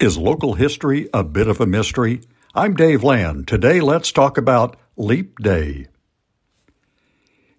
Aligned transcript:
Is 0.00 0.16
local 0.16 0.54
history 0.54 1.10
a 1.12 1.22
bit 1.22 1.46
of 1.46 1.60
a 1.60 1.66
mystery? 1.66 2.22
I'm 2.54 2.72
Dave 2.74 3.04
Land. 3.04 3.46
Today, 3.46 3.82
let's 3.82 4.10
talk 4.10 4.38
about 4.38 4.78
Leap 4.96 5.38
Day. 5.40 5.88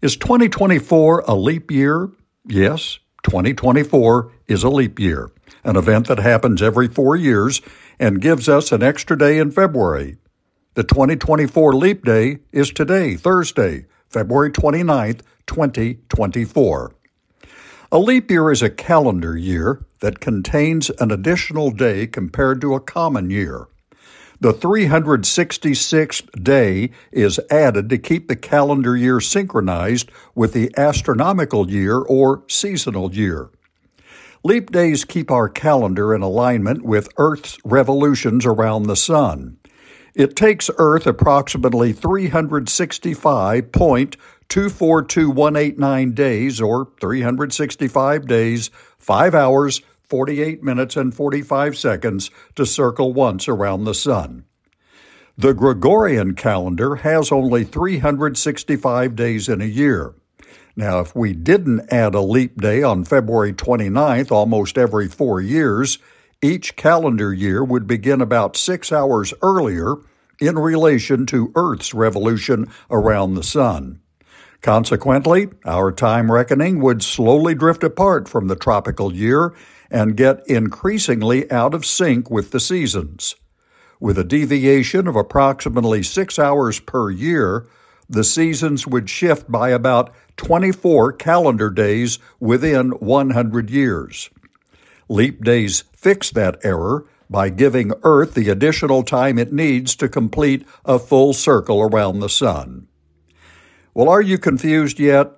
Is 0.01 0.17
2024 0.17 1.25
a 1.27 1.35
leap 1.35 1.69
year? 1.69 2.09
Yes, 2.47 2.97
2024 3.25 4.31
is 4.47 4.63
a 4.63 4.69
leap 4.69 4.97
year, 4.97 5.29
an 5.63 5.75
event 5.75 6.07
that 6.07 6.17
happens 6.17 6.63
every 6.63 6.87
four 6.87 7.15
years 7.15 7.61
and 7.99 8.19
gives 8.19 8.49
us 8.49 8.71
an 8.71 8.81
extra 8.81 9.15
day 9.15 9.37
in 9.37 9.51
February. 9.51 10.17
The 10.73 10.83
2024 10.83 11.75
leap 11.75 12.03
day 12.03 12.39
is 12.51 12.71
today, 12.71 13.17
Thursday, 13.17 13.85
February 14.09 14.49
29th, 14.49 15.21
2024. 15.45 16.95
A 17.93 17.99
leap 17.99 18.31
year 18.31 18.49
is 18.49 18.61
a 18.61 18.69
calendar 18.69 19.37
year 19.37 19.83
that 19.99 20.21
contains 20.21 20.89
an 20.91 21.11
additional 21.11 21.71
day 21.71 22.07
compared 22.07 22.61
to 22.61 22.73
a 22.73 22.79
common 22.79 23.29
year. 23.29 23.67
The 24.39 24.53
366th 24.53 26.41
day 26.41 26.91
is 27.11 27.37
added 27.49 27.89
to 27.89 27.97
keep 27.97 28.29
the 28.29 28.37
calendar 28.37 28.95
year 28.95 29.19
synchronized 29.19 30.09
with 30.33 30.53
the 30.53 30.73
astronomical 30.77 31.69
year 31.69 31.97
or 31.97 32.43
seasonal 32.47 33.13
year. 33.13 33.49
Leap 34.41 34.71
days 34.71 35.03
keep 35.03 35.29
our 35.29 35.49
calendar 35.49 36.15
in 36.15 36.21
alignment 36.21 36.83
with 36.83 37.09
Earth's 37.17 37.59
revolutions 37.65 38.45
around 38.45 38.83
the 38.83 38.95
Sun. 38.95 39.57
It 40.15 40.37
takes 40.37 40.69
Earth 40.77 41.05
approximately 41.05 41.91
365.242189 44.51 46.13
days, 46.13 46.59
or 46.59 46.89
365 46.99 48.27
days, 48.27 48.69
5 48.97 49.33
hours, 49.33 49.81
48 50.03 50.61
minutes, 50.61 50.97
and 50.97 51.15
45 51.15 51.77
seconds 51.77 52.29
to 52.55 52.65
circle 52.65 53.13
once 53.13 53.47
around 53.47 53.85
the 53.85 53.93
Sun. 53.93 54.43
The 55.37 55.53
Gregorian 55.53 56.35
calendar 56.35 56.95
has 56.97 57.31
only 57.31 57.63
365 57.63 59.15
days 59.15 59.47
in 59.47 59.61
a 59.61 59.65
year. 59.65 60.15
Now, 60.75 60.99
if 60.99 61.15
we 61.15 61.31
didn't 61.31 61.89
add 61.89 62.13
a 62.13 62.21
leap 62.21 62.59
day 62.59 62.83
on 62.83 63.05
February 63.05 63.53
29th 63.53 64.31
almost 64.31 64.77
every 64.77 65.07
four 65.07 65.39
years, 65.39 65.97
each 66.41 66.75
calendar 66.75 67.33
year 67.33 67.63
would 67.63 67.87
begin 67.87 68.19
about 68.19 68.57
six 68.57 68.91
hours 68.91 69.33
earlier 69.41 69.95
in 70.41 70.59
relation 70.59 71.25
to 71.27 71.53
Earth's 71.55 71.93
revolution 71.93 72.69
around 72.89 73.35
the 73.35 73.43
Sun. 73.43 74.01
Consequently, 74.61 75.49
our 75.65 75.91
time 75.91 76.31
reckoning 76.31 76.79
would 76.81 77.01
slowly 77.01 77.55
drift 77.55 77.83
apart 77.83 78.29
from 78.29 78.47
the 78.47 78.55
tropical 78.55 79.13
year 79.13 79.53
and 79.89 80.15
get 80.15 80.47
increasingly 80.47 81.49
out 81.51 81.73
of 81.73 81.85
sync 81.85 82.29
with 82.29 82.51
the 82.51 82.59
seasons. 82.59 83.35
With 83.99 84.17
a 84.19 84.23
deviation 84.23 85.07
of 85.07 85.15
approximately 85.15 86.03
six 86.03 86.37
hours 86.37 86.79
per 86.79 87.09
year, 87.09 87.67
the 88.07 88.23
seasons 88.23 88.85
would 88.85 89.09
shift 89.09 89.51
by 89.51 89.69
about 89.69 90.13
24 90.37 91.13
calendar 91.13 91.69
days 91.69 92.19
within 92.39 92.91
100 92.91 93.69
years. 93.69 94.29
Leap 95.09 95.43
days 95.43 95.85
fix 95.95 96.29
that 96.31 96.57
error 96.63 97.05
by 97.29 97.49
giving 97.49 97.93
Earth 98.03 98.33
the 98.33 98.49
additional 98.49 99.03
time 99.03 99.39
it 99.39 99.53
needs 99.53 99.95
to 99.95 100.09
complete 100.09 100.67
a 100.85 100.99
full 100.99 101.33
circle 101.33 101.81
around 101.81 102.19
the 102.19 102.29
Sun. 102.29 102.87
Well, 103.93 104.07
are 104.07 104.21
you 104.21 104.37
confused 104.37 104.99
yet? 104.99 105.31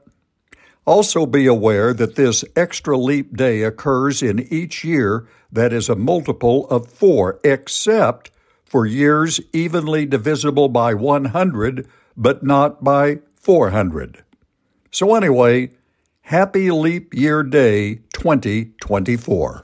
Also, 0.85 1.25
be 1.25 1.47
aware 1.47 1.93
that 1.93 2.15
this 2.15 2.43
extra 2.55 2.97
leap 2.97 3.35
day 3.35 3.63
occurs 3.63 4.21
in 4.21 4.41
each 4.53 4.83
year 4.83 5.27
that 5.51 5.73
is 5.73 5.89
a 5.89 5.95
multiple 5.95 6.67
of 6.69 6.87
four, 6.87 7.39
except 7.43 8.29
for 8.63 8.85
years 8.85 9.39
evenly 9.53 10.05
divisible 10.05 10.69
by 10.69 10.93
100, 10.93 11.87
but 12.17 12.43
not 12.43 12.83
by 12.83 13.19
400. 13.36 14.23
So, 14.92 15.15
anyway, 15.15 15.71
Happy 16.21 16.69
Leap 16.69 17.13
Year 17.13 17.43
Day 17.43 18.02
2024. 18.13 19.63